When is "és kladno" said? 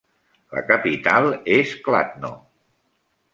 1.57-2.33